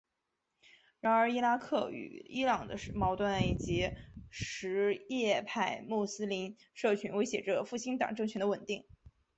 [0.99, 3.91] 然而伊拉克与伊朗的矛盾以及
[4.31, 8.83] 什叶派穆斯林社群威胁着复兴党政权的稳定。